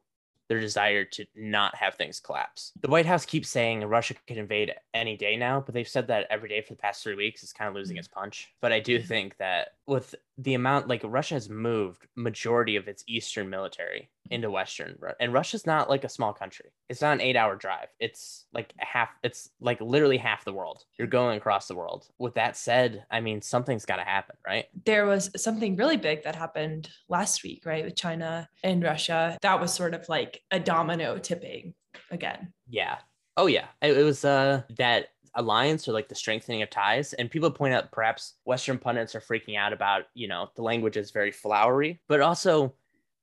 their 0.52 0.60
desire 0.60 1.06
to 1.06 1.26
not 1.34 1.74
have 1.76 1.96
things 1.96 2.20
collapse. 2.20 2.74
The 2.82 2.90
White 2.90 3.06
House 3.06 3.26
keeps 3.26 3.48
saying 3.48 3.86
Russia 3.86 4.16
could 4.28 4.36
invade 4.36 4.74
any 4.94 5.16
day 5.16 5.38
now, 5.38 5.62
but 5.62 5.74
they've 5.74 5.88
said 5.88 6.08
that 6.08 6.28
every 6.30 6.50
day 6.50 6.60
for 6.60 6.74
the 6.74 6.78
past 6.78 7.02
three 7.02 7.16
weeks. 7.16 7.42
It's 7.42 7.54
kind 7.54 7.70
of 7.70 7.74
losing 7.74 7.96
mm. 7.96 8.00
its 8.00 8.10
punch. 8.10 8.52
But 8.60 8.74
I 8.74 8.82
do 8.82 9.00
mm. 9.00 9.06
think 9.06 9.38
that 9.38 9.76
with 9.88 10.14
the 10.38 10.56
amount 10.56 10.90
like 10.90 11.04
Russia 11.06 11.36
has 11.36 11.50
moved 11.50 12.06
majority 12.18 12.76
of 12.76 12.90
its 12.90 13.06
eastern 13.08 13.50
military 13.50 14.10
into 14.30 14.52
western 14.52 14.98
and 15.20 15.34
Russia's 15.34 15.66
not 15.66 15.90
like 15.90 16.04
a 16.04 16.10
small 16.10 16.34
country. 16.34 16.72
It's 16.90 17.02
not 17.02 17.14
an 17.14 17.20
8-hour 17.20 17.56
drive. 17.56 17.88
It's 18.00 18.46
like 18.54 18.74
half 18.78 19.10
it's 19.24 19.50
like 19.60 19.82
literally 19.82 20.18
half 20.18 20.46
the 20.46 20.54
world. 20.54 20.84
You're 20.98 21.08
going 21.08 21.38
across 21.38 21.68
the 21.68 21.76
world. 21.76 22.08
With 22.18 22.36
that 22.36 22.56
said, 22.56 23.06
I 23.12 23.20
mean 23.20 23.42
something's 23.42 23.86
got 23.86 23.98
to 23.98 24.04
happen, 24.04 24.36
right? 24.46 24.66
There 24.86 25.06
was 25.06 25.32
something 25.36 25.76
really 25.76 25.98
big 25.98 26.24
that 26.24 26.36
happened 26.36 26.90
last 27.10 27.44
week, 27.44 27.64
right, 27.66 27.84
with 27.84 27.96
China 27.96 28.48
and 28.64 28.84
Russia. 28.84 29.38
That 29.42 29.60
was 29.60 29.74
sort 29.74 29.94
of 29.94 30.08
like 30.08 30.42
a 30.52 30.60
domino 30.60 31.18
tipping 31.18 31.74
again. 32.10 32.54
Yeah. 32.70 32.98
Oh 33.38 33.48
yeah. 33.48 33.68
It, 33.82 33.98
it 33.98 34.04
was 34.04 34.24
uh 34.24 34.64
that 34.78 35.08
alliance 35.36 35.88
or 35.88 35.94
like 35.94 36.10
the 36.10 36.16
strengthening 36.16 36.62
of 36.62 36.70
ties. 36.70 37.14
And 37.14 37.32
people 37.32 37.52
point 37.52 37.74
out 37.74 37.92
perhaps 37.92 38.36
Western 38.46 38.78
pundits 38.78 39.16
are 39.16 39.22
freaking 39.22 39.58
out 39.58 39.74
about, 39.74 40.04
you 40.14 40.28
know, 40.28 40.50
the 40.56 40.62
language 40.62 40.98
is 40.98 41.12
very 41.12 41.32
flowery, 41.32 42.02
but 42.08 42.22
also 42.22 42.74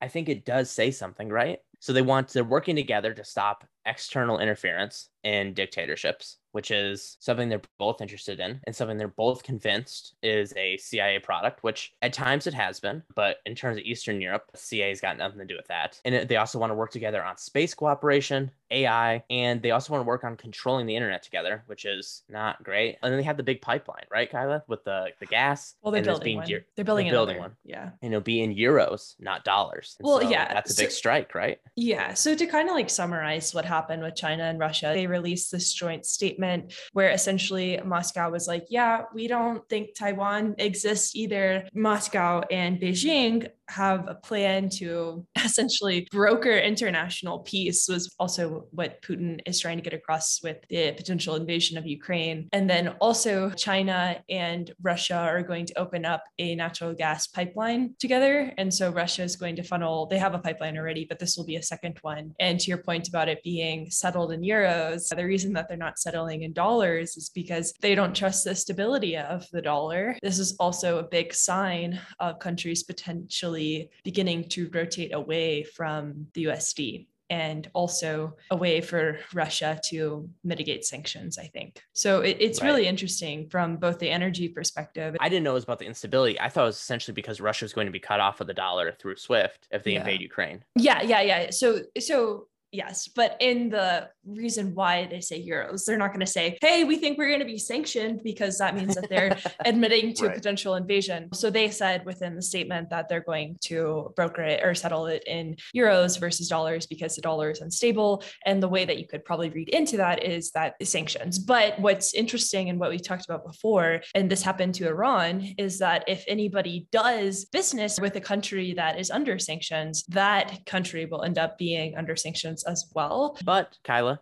I 0.00 0.08
think 0.08 0.28
it 0.28 0.44
does 0.44 0.70
say 0.70 0.90
something, 0.90 1.28
right? 1.28 1.58
So 1.80 1.92
they 1.92 2.02
want, 2.02 2.28
they're 2.28 2.44
working 2.44 2.76
together 2.76 3.14
to 3.14 3.24
stop 3.24 3.64
external 3.84 4.38
interference 4.38 5.08
in 5.24 5.54
dictatorships 5.54 6.38
which 6.58 6.72
is 6.72 7.16
something 7.20 7.48
they're 7.48 7.62
both 7.78 8.00
interested 8.00 8.40
in 8.40 8.58
and 8.64 8.74
something 8.74 8.98
they're 8.98 9.06
both 9.06 9.44
convinced 9.44 10.16
is 10.24 10.52
a 10.56 10.76
CIA 10.78 11.20
product, 11.20 11.62
which 11.62 11.92
at 12.02 12.12
times 12.12 12.48
it 12.48 12.54
has 12.54 12.80
been, 12.80 13.00
but 13.14 13.36
in 13.46 13.54
terms 13.54 13.76
of 13.76 13.84
Eastern 13.84 14.20
Europe, 14.20 14.50
CIA's 14.56 15.00
got 15.00 15.18
nothing 15.18 15.38
to 15.38 15.44
do 15.44 15.54
with 15.54 15.68
that. 15.68 16.00
And 16.04 16.28
they 16.28 16.34
also 16.34 16.58
want 16.58 16.72
to 16.72 16.74
work 16.74 16.90
together 16.90 17.22
on 17.22 17.36
space 17.36 17.74
cooperation, 17.74 18.50
AI, 18.72 19.22
and 19.30 19.62
they 19.62 19.70
also 19.70 19.92
want 19.92 20.02
to 20.02 20.08
work 20.08 20.24
on 20.24 20.36
controlling 20.36 20.86
the 20.86 20.96
internet 20.96 21.22
together, 21.22 21.62
which 21.66 21.84
is 21.84 22.24
not 22.28 22.60
great. 22.64 22.98
And 23.04 23.12
then 23.12 23.18
they 23.18 23.24
have 23.24 23.36
the 23.36 23.44
big 23.44 23.62
pipeline, 23.62 24.04
right, 24.10 24.28
Kyla, 24.28 24.64
with 24.66 24.82
the 24.82 25.10
the 25.20 25.26
gas. 25.26 25.76
Well, 25.80 25.92
they're 25.92 26.02
building 26.02 26.38
one. 26.38 26.46
They're 26.48 26.84
building, 26.84 27.06
they're 27.06 27.14
building 27.14 27.38
one. 27.38 27.52
Yeah. 27.64 27.90
And 28.02 28.12
it'll 28.12 28.20
be 28.20 28.42
in 28.42 28.52
euros, 28.52 29.14
not 29.20 29.44
dollars. 29.44 29.94
And 30.00 30.08
well, 30.08 30.20
so 30.20 30.28
yeah, 30.28 30.52
that's 30.52 30.72
a 30.72 30.76
big 30.76 30.90
so, 30.90 30.96
strike, 30.96 31.36
right? 31.36 31.60
Yeah. 31.76 32.14
So 32.14 32.34
to 32.34 32.46
kind 32.46 32.68
of 32.68 32.74
like 32.74 32.90
summarize 32.90 33.54
what 33.54 33.64
happened 33.64 34.02
with 34.02 34.16
China 34.16 34.42
and 34.42 34.58
Russia, 34.58 34.90
they 34.92 35.06
released 35.06 35.52
this 35.52 35.72
joint 35.72 36.04
statement 36.04 36.47
statement 36.48 36.72
where 36.92 37.10
essentially 37.10 37.80
Moscow 37.84 38.30
was 38.30 38.46
like, 38.46 38.66
yeah, 38.68 39.04
we 39.14 39.28
don't 39.28 39.66
think 39.68 39.94
Taiwan 39.94 40.54
exists 40.58 41.14
either. 41.14 41.68
Moscow 41.74 42.42
and 42.50 42.80
Beijing 42.80 43.48
have 43.68 44.08
a 44.08 44.14
plan 44.14 44.70
to 44.70 45.26
essentially 45.44 46.06
broker 46.10 46.56
international 46.56 47.40
peace 47.40 47.88
was 47.88 48.14
also 48.18 48.66
what 48.70 49.00
Putin 49.02 49.40
is 49.46 49.60
trying 49.60 49.78
to 49.78 49.82
get 49.82 49.94
across 49.94 50.40
with 50.42 50.58
the 50.68 50.92
potential 50.92 51.36
invasion 51.36 51.78
of 51.78 51.86
Ukraine. 51.86 52.48
And 52.52 52.68
then 52.68 52.88
also 53.00 53.50
China 53.50 54.22
and 54.28 54.72
Russia 54.82 55.16
are 55.16 55.42
going 55.42 55.66
to 55.66 55.78
open 55.78 56.04
up 56.04 56.24
a 56.38 56.54
natural 56.54 56.94
gas 56.94 57.26
pipeline 57.26 57.94
together. 57.98 58.52
And 58.58 58.72
so 58.72 58.90
Russia 58.90 59.22
is 59.22 59.36
going 59.36 59.56
to 59.56 59.62
funnel, 59.62 60.06
they 60.06 60.18
have 60.18 60.34
a 60.34 60.38
pipeline 60.38 60.76
already, 60.76 61.04
but 61.08 61.18
this 61.18 61.36
will 61.36 61.44
be 61.44 61.56
a 61.56 61.62
second 61.62 61.98
one. 62.02 62.34
And 62.40 62.58
to 62.60 62.68
your 62.68 62.78
point 62.78 63.08
about 63.08 63.28
it 63.28 63.42
being 63.42 63.90
settled 63.90 64.32
in 64.32 64.40
euros, 64.40 65.08
the 65.14 65.24
reason 65.24 65.52
that 65.54 65.68
they're 65.68 65.76
not 65.76 65.98
settling 65.98 66.42
in 66.42 66.52
dollars 66.52 67.16
is 67.16 67.30
because 67.30 67.72
they 67.80 67.94
don't 67.94 68.14
trust 68.14 68.44
the 68.44 68.54
stability 68.54 69.16
of 69.16 69.46
the 69.52 69.62
dollar. 69.62 70.16
This 70.22 70.38
is 70.38 70.56
also 70.58 70.98
a 70.98 71.02
big 71.02 71.34
sign 71.34 72.00
of 72.20 72.38
countries 72.38 72.82
potentially 72.82 73.90
beginning 74.04 74.48
to 74.50 74.70
rotate 74.72 75.14
away 75.14 75.27
from 75.74 76.26
the 76.34 76.44
USD 76.44 77.06
and 77.30 77.70
also 77.74 78.36
a 78.50 78.56
way 78.56 78.80
for 78.80 79.18
Russia 79.34 79.78
to 79.86 80.28
mitigate 80.44 80.84
sanctions, 80.84 81.38
I 81.38 81.46
think. 81.46 81.82
So 81.92 82.20
it, 82.20 82.38
it's 82.40 82.60
right. 82.60 82.68
really 82.68 82.86
interesting 82.86 83.48
from 83.48 83.76
both 83.76 83.98
the 83.98 84.08
energy 84.08 84.48
perspective. 84.48 85.16
I 85.20 85.28
didn't 85.28 85.44
know 85.44 85.50
it 85.50 85.54
was 85.54 85.64
about 85.64 85.78
the 85.78 85.86
instability. 85.86 86.40
I 86.40 86.48
thought 86.48 86.62
it 86.62 86.66
was 86.66 86.76
essentially 86.76 87.14
because 87.14 87.40
Russia 87.40 87.64
is 87.64 87.72
going 87.72 87.86
to 87.86 87.92
be 87.92 88.00
cut 88.00 88.20
off 88.20 88.40
of 88.40 88.46
the 88.46 88.54
dollar 88.54 88.92
through 88.98 89.16
SWIFT 89.16 89.68
if 89.70 89.84
they 89.84 89.92
yeah. 89.92 90.00
invade 90.00 90.20
Ukraine. 90.22 90.64
Yeah, 90.74 91.02
yeah, 91.02 91.20
yeah. 91.20 91.50
So 91.50 91.82
so 91.98 92.48
Yes, 92.70 93.08
but 93.08 93.34
in 93.40 93.70
the 93.70 94.10
reason 94.28 94.74
why 94.74 95.06
they 95.06 95.20
say 95.20 95.44
euros, 95.44 95.84
they're 95.84 95.98
not 95.98 96.08
going 96.08 96.20
to 96.20 96.26
say, 96.26 96.58
hey, 96.60 96.84
we 96.84 96.96
think 96.96 97.18
we're 97.18 97.28
going 97.28 97.40
to 97.40 97.44
be 97.44 97.58
sanctioned 97.58 98.22
because 98.22 98.58
that 98.58 98.74
means 98.74 98.94
that 98.94 99.08
they're 99.08 99.36
admitting 99.64 100.14
to 100.14 100.26
right. 100.26 100.34
potential 100.34 100.74
invasion. 100.74 101.28
So 101.32 101.50
they 101.50 101.70
said 101.70 102.04
within 102.04 102.34
the 102.34 102.42
statement 102.42 102.90
that 102.90 103.08
they're 103.08 103.20
going 103.20 103.58
to 103.62 104.12
broker 104.16 104.42
it 104.42 104.64
or 104.64 104.74
settle 104.74 105.06
it 105.06 105.24
in 105.26 105.56
euros 105.74 106.18
versus 106.18 106.48
dollars 106.48 106.86
because 106.86 107.14
the 107.14 107.22
dollar 107.22 107.50
is 107.50 107.60
unstable. 107.60 108.22
And 108.44 108.62
the 108.62 108.68
way 108.68 108.84
that 108.84 108.98
you 108.98 109.06
could 109.06 109.24
probably 109.24 109.50
read 109.50 109.68
into 109.68 109.96
that 109.98 110.24
is 110.24 110.50
that 110.52 110.74
sanctions. 110.82 111.38
But 111.38 111.78
what's 111.78 112.14
interesting 112.14 112.68
and 112.68 112.78
what 112.78 112.90
we 112.90 112.98
talked 112.98 113.24
about 113.24 113.46
before, 113.46 114.00
and 114.14 114.30
this 114.30 114.42
happened 114.42 114.74
to 114.76 114.88
Iran, 114.88 115.54
is 115.58 115.78
that 115.78 116.04
if 116.08 116.24
anybody 116.26 116.88
does 116.92 117.44
business 117.46 118.00
with 118.00 118.16
a 118.16 118.20
country 118.20 118.74
that 118.74 118.98
is 118.98 119.10
under 119.10 119.38
sanctions, 119.38 120.04
that 120.08 120.64
country 120.66 121.06
will 121.06 121.22
end 121.22 121.38
up 121.38 121.58
being 121.58 121.96
under 121.96 122.16
sanctions 122.16 122.64
as 122.64 122.90
well. 122.94 123.38
But 123.44 123.76
Kyla, 123.84 124.17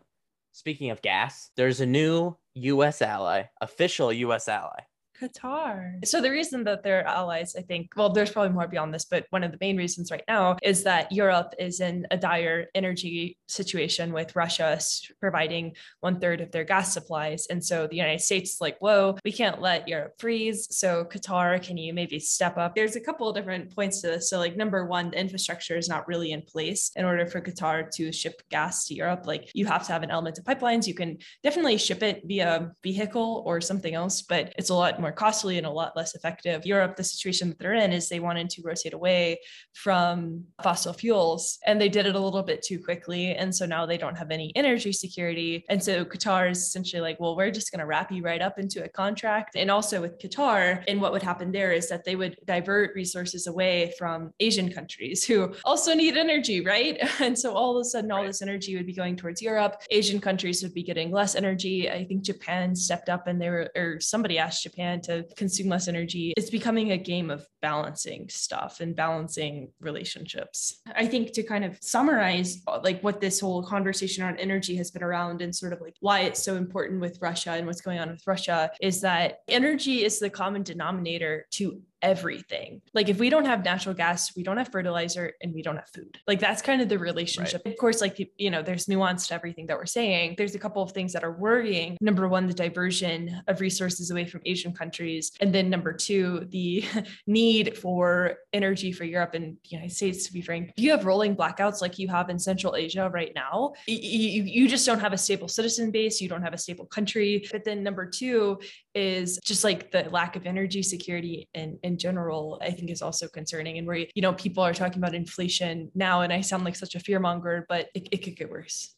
speaking 0.57 0.89
of 0.89 1.03
gas, 1.03 1.51
there's 1.57 1.83
a 1.83 1.87
new 1.87 2.35
US 2.55 3.03
ally, 3.03 3.43
official 3.61 4.11
US 4.11 4.49
ally. 4.49 4.81
Qatar. 5.21 6.05
So 6.07 6.21
the 6.21 6.31
reason 6.31 6.65
that 6.65 6.83
they're 6.83 7.07
allies, 7.07 7.55
I 7.57 7.63
think, 7.63 7.93
well, 7.97 8.11
there's 8.11 8.31
probably 8.31 8.53
more 8.53 8.69
beyond 8.69 8.93
this, 8.93 9.05
but 9.05 9.27
one 9.31 9.45
of 9.45 9.53
the 9.53 9.59
main 9.61 9.77
reasons 9.77 10.11
right 10.11 10.25
now 10.29 10.57
is 10.63 10.85
that 10.85 11.11
Europe 11.13 11.55
is 11.59 11.81
in 11.81 12.07
a 12.11 12.17
dire 12.17 12.67
energy 12.75 13.39
situation 13.49 14.13
with 14.13 14.37
Russia 14.37 14.79
providing 15.21 15.75
one 16.01 16.21
third 16.21 16.41
of 16.41 16.51
their 16.51 16.65
gas 16.65 16.93
supplies. 16.93 17.47
And 17.51 17.65
so 17.65 17.87
the 17.87 17.97
United 17.97 18.21
States 18.21 18.55
is 18.55 18.61
like, 18.61 18.77
whoa, 18.81 19.17
we 19.25 19.33
can't 19.33 19.61
let 19.61 19.89
Europe 19.89 20.15
freeze. 20.19 20.67
So 20.71 21.05
Qatar, 21.05 21.63
can 21.63 21.77
you 21.77 21.93
maybe 21.95 22.19
step 22.19 22.57
up? 22.59 22.75
There's 22.75 22.97
a 22.97 23.01
couple 23.01 23.29
of 23.29 23.35
different 23.35 23.75
points 23.75 24.01
to 24.01 24.09
this. 24.09 24.31
So 24.31 24.39
like 24.39 24.57
number 24.57 24.87
one, 24.87 25.11
the 25.11 25.21
infrastructure 25.21 25.77
is 25.77 25.89
not 25.89 26.09
really 26.09 26.33
in 26.33 26.43
place 26.43 26.91
in 26.97 27.05
order 27.05 27.27
for 27.27 27.41
Qatar 27.41 27.91
to 27.93 28.13
ship 28.13 28.43
gas 28.51 28.87
to 28.87 28.95
Europe. 28.95 29.27
Like 29.27 29.51
you 29.55 29.67
have 29.67 29.87
to 29.87 29.93
have 29.93 30.03
an 30.03 30.11
element 30.11 30.39
of 30.39 30.45
pipelines. 30.45 30.87
You 30.87 30.95
can 30.95 31.19
definitely 31.43 31.79
ship 31.79 32.03
it 32.03 32.23
via 32.25 32.73
vehicle 32.83 33.43
or 33.47 33.61
something 33.61 33.95
else, 33.95 34.23
but 34.23 34.53
it's 34.59 34.71
a 34.71 34.75
lot 34.75 35.01
more 35.01 35.06
more 35.07 35.13
costly 35.13 35.57
and 35.57 35.67
a 35.69 35.71
lot 35.71 35.97
less 35.97 36.17
effective. 36.17 36.67
Europe, 36.67 36.97
the 36.97 37.05
situation 37.05 37.49
that 37.49 37.61
they're 37.61 37.75
in 37.75 37.93
is 37.93 38.09
they 38.09 38.19
wanted 38.19 38.51
to 38.51 38.61
rotate 38.65 38.93
away 38.93 39.39
from 39.73 40.43
fossil 40.65 40.93
fuels 40.93 41.61
and 41.65 41.81
they 41.81 41.89
did 41.89 42.07
it 42.07 42.17
a 42.17 42.19
little 42.19 42.43
bit 42.43 42.61
too 42.61 42.81
quickly. 42.83 43.37
And 43.37 43.55
so 43.55 43.67
now 43.67 43.87
they 43.87 43.99
don't 43.99 44.19
have 44.19 44.33
any 44.33 44.51
energy 44.57 44.93
security. 44.93 45.65
And 45.69 45.81
so 45.81 46.05
Qatar 46.05 46.51
is 46.51 46.59
essentially 46.59 47.01
like, 47.01 47.21
well, 47.21 47.37
we're 47.37 47.53
just 47.53 47.71
going 47.71 47.79
to 47.79 47.87
wrap 47.87 48.11
you 48.11 48.21
right 48.21 48.43
up 48.43 48.59
into 48.59 48.83
a 48.83 48.89
contract. 48.89 49.55
And 49.55 49.71
also 49.71 50.01
with 50.01 50.19
Qatar, 50.19 50.83
and 50.89 51.01
what 51.01 51.13
would 51.13 51.23
happen 51.23 51.53
there 51.53 51.71
is 51.71 51.89
that 51.89 52.05
they 52.05 52.17
would 52.17 52.37
divert 52.45 52.93
resources 52.97 53.47
away 53.47 53.93
from 53.97 54.33
Asian 54.41 54.73
countries 54.73 55.25
who 55.25 55.55
also 55.65 55.95
need 55.95 56.17
energy, 56.17 56.63
right? 56.63 56.99
And 57.27 57.39
so 57.39 57.55
all 57.55 57.77
of 57.77 57.81
a 57.81 57.85
sudden, 57.85 58.13
all 58.13 58.25
this 58.25 58.43
energy 58.43 58.77
would 58.77 58.87
be 58.87 58.93
going 58.93 59.17
towards 59.17 59.41
Europe. 59.41 59.83
Asian 59.91 60.21
countries 60.21 60.63
would 60.63 60.75
be 60.75 60.83
getting 60.83 61.11
less 61.11 61.35
energy. 61.35 61.91
I 61.91 62.05
think 62.05 62.23
Japan 62.23 62.75
stepped 62.77 63.09
up 63.09 63.27
and 63.27 63.41
they 63.41 63.49
were, 63.49 63.71
or 63.75 64.01
somebody 64.01 64.39
asked 64.39 64.63
Japan 64.63 64.96
to 65.05 65.25
consume 65.37 65.69
less 65.69 65.89
energy. 65.89 66.33
It's 66.37 66.51
becoming 66.51 66.93
a 66.93 66.99
game 66.99 67.31
of 67.31 67.47
balancing 67.63 68.29
stuff 68.29 68.81
and 68.81 68.95
balancing 68.95 69.73
relationships. 69.81 70.81
I 70.95 71.07
think 71.07 71.33
to 71.33 71.43
kind 71.43 71.65
of 71.65 71.79
summarize 71.81 72.63
uh, 72.67 72.81
like 72.83 73.03
what 73.03 73.21
this 73.21 73.41
whole 73.41 73.63
conversation 73.63 74.25
on 74.25 74.37
energy 74.37 74.77
has 74.77 74.91
been 74.91 75.03
around 75.03 75.43
and 75.43 75.55
sort 75.55 75.73
of 75.73 75.81
like 75.81 75.97
why 76.01 76.21
it's 76.21 76.43
so 76.43 76.57
important 76.57 77.01
with 77.01 77.19
Russia 77.21 77.53
and 77.53 77.67
what's 77.67 77.81
going 77.81 77.99
on 77.99 78.11
with 78.11 78.27
Russia 78.27 78.71
is 78.81 79.01
that 79.01 79.39
energy 79.49 80.05
is 80.05 80.19
the 80.19 80.31
common 80.31 80.63
denominator 80.63 81.47
to 81.53 81.81
everything. 82.03 82.83
Like 82.95 83.09
if 83.09 83.19
we 83.19 83.31
don't 83.31 83.45
have 83.45 83.65
natural 83.65 83.95
gas, 83.95 84.35
we 84.37 84.43
don't 84.43 84.57
have 84.57 84.69
fertilizer 84.69 85.33
and 85.43 85.53
we 85.53 85.63
don't 85.63 85.77
have 85.77 85.89
food. 85.89 86.19
Like 86.27 86.41
that's 86.41 86.63
kind 86.63 86.81
of 86.83 86.89
the 86.89 86.99
relationship. 86.99 87.63
Right. 87.65 87.73
Of 87.73 87.79
course, 87.79 88.01
like 88.01 88.19
you 88.37 88.51
know, 88.51 88.63
there's 88.63 88.89
nuance 88.89 89.29
to 89.29 89.35
everything 89.35 89.67
that 89.67 89.77
we're 89.77 89.87
saying. 89.87 90.35
There's 90.37 90.55
a 90.55 90.59
couple 90.59 90.83
of 90.83 90.93
things 90.93 91.13
that 91.13 91.25
are 91.25 91.33
worrying. 91.33 91.97
Number 92.01 92.29
one, 92.29 92.47
the 92.47 92.55
diversion 92.55 93.43
of 93.47 93.61
resources 93.61 94.11
away 94.11 94.27
from 94.27 94.41
Asian 94.45 94.73
countries. 94.73 95.33
And 95.41 95.55
then 95.55 95.71
number 95.71 95.93
two, 95.93 96.47
the 96.51 96.85
need 97.27 97.77
for 97.77 98.37
energy 98.53 98.93
for 98.93 99.05
Europe 99.05 99.35
and 99.35 99.57
the 99.63 99.69
United 99.69 99.95
States, 99.95 100.27
to 100.27 100.33
be 100.33 100.41
frank. 100.41 100.73
If 100.77 100.83
you 100.83 100.91
have 100.91 101.07
rolling 101.07 101.37
blackouts 101.37 101.81
like 101.81 101.99
you 101.99 102.09
have 102.09 102.31
in 102.31 102.39
Central 102.39 102.77
Asia 102.77 103.11
right 103.13 103.33
now, 103.35 103.73
you, 103.87 104.43
you 104.43 104.69
just 104.69 104.87
don't 104.87 105.01
have 105.01 105.13
a 105.13 105.19
stable 105.19 105.49
citizen 105.49 105.91
base, 105.91 106.21
you 106.21 106.29
don't 106.29 106.43
have 106.43 106.55
a 106.55 106.59
stable 106.59 106.87
country. 106.87 107.47
But 107.51 107.65
then 107.65 107.83
number 107.83 108.07
two 108.07 108.61
is 108.97 109.39
just 109.45 109.63
like 109.63 109.91
the 109.93 110.09
lack 110.11 110.37
of 110.37 110.47
energy 110.47 110.83
security 110.83 111.47
in, 111.53 111.79
in 111.83 111.99
general, 111.99 112.59
I 112.63 112.71
think 112.71 112.91
is 112.91 113.03
also 113.03 113.29
concerning. 113.29 113.77
And 113.77 113.87
where, 113.87 114.07
you 114.15 114.23
know, 114.23 114.33
people 114.33 114.63
are 114.63 114.73
talking 114.73 114.99
about 114.99 115.15
inflation 115.15 115.91
now, 115.95 116.23
and 116.23 116.33
I 116.33 116.41
sound 116.41 116.65
like 116.65 116.77
such 116.77 116.95
a 116.95 116.99
fearmonger, 116.99 117.65
but 117.69 117.89
it, 117.95 118.09
it 118.11 118.19
could 118.25 118.37
get 118.37 118.51
worse. 118.51 118.95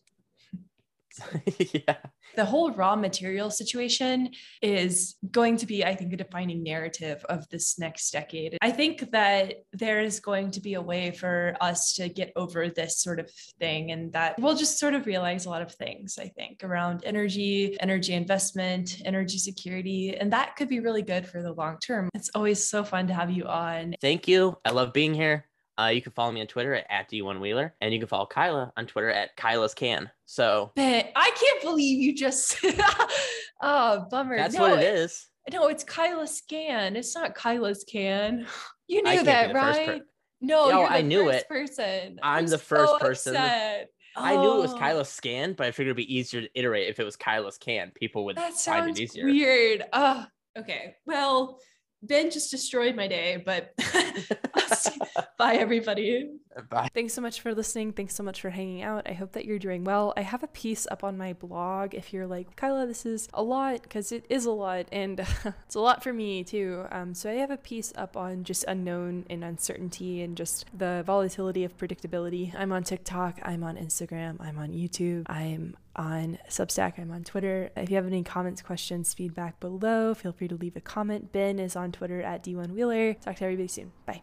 yeah. 1.59 1.97
The 2.37 2.45
whole 2.45 2.73
raw 2.73 2.95
material 2.95 3.51
situation 3.51 4.31
is 4.63 5.17
going 5.31 5.57
to 5.59 5.67
be, 5.67 5.85
I 5.85 5.95
think, 5.95 6.13
a 6.13 6.17
defining 6.17 6.63
narrative 6.63 7.25
of 7.29 7.49
this 7.49 7.79
next 7.79 8.11
decade. 8.11 8.57
I 8.61 8.71
think 8.71 9.11
that 9.11 9.55
there 9.73 10.01
is 10.01 10.21
going 10.21 10.53
to 10.53 10.61
be 10.61 10.75
a 10.75 10.81
way 10.81 11.11
for 11.11 11.57
us 11.61 11.95
to 11.95 12.09
get 12.09 12.33
over 12.37 12.69
this 12.69 13.01
sort 13.01 13.19
of 13.19 13.31
thing 13.59 13.91
and 13.91 14.13
that 14.13 14.37
we'll 14.39 14.57
just 14.57 14.79
sort 14.79 14.95
of 14.95 15.07
realize 15.07 15.47
a 15.47 15.51
lot 15.51 15.63
of 15.63 15.75
things, 15.75 16.19
I 16.21 16.29
think, 16.29 16.63
around 16.63 17.03
energy, 17.05 17.77
energy 17.81 18.15
investment, 18.15 19.03
energy 19.05 19.39
security. 19.39 20.17
And 20.17 20.33
that 20.33 20.57
could 20.57 20.69
be 20.69 20.81
really 20.81 21.03
good 21.03 21.27
for 21.27 21.43
the 21.43 21.53
long 21.53 21.79
term. 21.79 22.09
It's 22.15 22.31
always 22.35 22.69
so 22.69 22.85
fun 22.85 23.09
to 23.09 23.15
have 23.15 23.31
you 23.31 23.45
on. 23.45 23.95
Thank 24.01 24.29
you. 24.29 24.59
I 24.65 24.71
love 24.71 24.93
being 24.93 25.15
here. 25.15 25.48
Uh, 25.79 25.89
you 25.89 26.03
can 26.03 26.13
follow 26.13 26.33
me 26.33 26.41
on 26.41 26.47
Twitter 26.47 26.75
at, 26.75 26.87
at 26.91 27.11
D1Wheeler, 27.11 27.73
and 27.81 27.93
you 27.93 28.01
can 28.01 28.09
follow 28.09 28.27
Kyla 28.27 28.73
on 28.77 28.87
Twitter 28.87 29.11
at 29.11 29.37
Kyla's 29.37 29.75
Can. 29.75 30.11
So 30.27 30.73
I 30.77 31.13
can't 31.15 31.63
believe 31.63 32.03
you 32.03 32.15
just 32.15 32.57
oh 33.63 34.07
bummer. 34.11 34.37
That's 34.37 34.55
no, 34.55 34.63
what 34.63 34.81
it 34.81 34.83
is. 34.83 35.27
No, 35.53 35.69
it's 35.69 35.85
Kyla's 35.85 36.43
Can. 36.49 36.97
It's 36.97 37.15
not 37.15 37.35
Kyla's 37.35 37.85
Can. 37.85 38.47
You 38.91 39.03
knew 39.03 39.23
that, 39.23 39.55
right? 39.55 39.87
Per- 39.87 40.07
no, 40.41 40.71
Yo, 40.71 40.83
I 40.83 41.03
knew 41.03 41.29
it. 41.29 41.47
Person. 41.47 42.19
I'm, 42.23 42.39
I'm 42.39 42.47
the 42.47 42.57
first 42.57 42.93
so 42.93 42.99
person. 42.99 43.37
Upset. 43.37 43.91
I 44.17 44.35
knew 44.35 44.55
it 44.55 44.61
was 44.63 44.73
oh. 44.73 44.79
Kyla's 44.79 45.11
scan, 45.11 45.53
but 45.53 45.67
I 45.67 45.73
figured 45.73 45.89
it'd 45.89 46.09
be 46.09 46.17
easier 46.17 46.41
to 46.41 46.49
iterate 46.55 46.89
if 46.89 46.99
it 46.99 47.05
was 47.05 47.15
Kyla's 47.15 47.59
can. 47.59 47.93
People 47.95 48.25
would 48.25 48.37
that 48.37 48.55
find 48.55 48.89
it 48.89 48.99
easier. 48.99 49.27
Weird. 49.27 49.85
Oh, 49.93 50.25
okay. 50.59 50.97
Well, 51.05 51.61
Ben 52.03 52.31
just 52.31 52.51
destroyed 52.51 52.95
my 52.95 53.09
day, 53.09 53.43
but 53.45 53.75
bye 55.39 55.55
everybody. 55.55 56.31
Bye. 56.71 56.89
Thanks 56.95 57.15
so 57.15 57.21
much 57.21 57.41
for 57.41 57.55
listening. 57.55 57.93
Thanks 57.93 58.15
so 58.15 58.23
much 58.23 58.41
for 58.41 58.51
hanging 58.51 58.83
out. 58.83 59.09
I 59.09 59.13
hope 59.13 59.33
that 59.33 59.45
you're 59.45 59.59
doing 59.59 59.85
well. 59.85 60.13
I 60.17 60.23
have 60.23 60.43
a 60.43 60.49
piece 60.49 60.87
up 60.91 61.05
on 61.05 61.17
my 61.17 61.33
blog 61.33 61.95
if 61.95 62.13
you're 62.13 62.27
like, 62.27 62.57
Kyla, 62.57 62.87
this 62.87 63.07
is 63.07 63.29
a 63.35 63.43
lot 63.43 63.83
because 63.83 64.13
it 64.13 64.25
is 64.29 64.45
a 64.45 64.51
lot 64.51 64.87
and 64.91 65.21
it's 65.67 65.75
a 65.75 65.81
lot 65.81 66.03
for 66.03 66.13
me 66.13 66.45
too. 66.45 66.87
Um, 66.91 67.15
so 67.15 67.31
I 67.31 67.35
have 67.35 67.51
a 67.51 67.57
piece 67.57 67.93
up 67.97 68.17
on 68.17 68.45
just 68.45 68.65
unknown 68.67 69.27
and 69.31 69.45
uncertainty 69.45 70.23
and 70.23 70.37
just 70.37 70.67
the 70.77 71.03
volatility 71.07 71.65
of 71.65 71.77
predictability. 71.77 72.55
I'm 72.57 72.73
on 72.73 72.83
TikTok, 72.83 73.39
I'm 73.43 73.63
on 73.63 73.77
Instagram, 73.77 74.37
I'm 74.41 74.59
on 74.59 74.71
YouTube, 74.71 75.25
I'm 75.27 75.77
on 75.99 76.39
Substack. 76.49 76.99
I'm 76.99 77.11
on 77.11 77.25
Twitter. 77.25 77.71
If 77.77 77.91
you 77.91 77.97
have 77.97 78.07
any 78.07 78.23
comments, 78.23 78.63
questions, 78.63 79.13
feedback 79.13 79.61
below, 79.61 80.15
feel 80.15 80.33
free 80.33 80.49
to 80.49 80.55
leave 80.55 80.77
a 80.77 80.81
comment. 80.81 81.33
Ben 81.33 81.59
is 81.59 81.77
on 81.77 81.93
Twitter 81.93 82.23
at 82.23 82.45
D1Wheeler. 82.45 83.21
Talk 83.21 83.37
to 83.37 83.45
everybody 83.45 83.69
soon. 83.69 83.93
Bye. 84.07 84.23